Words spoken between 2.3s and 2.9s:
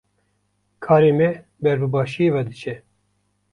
ve diçe.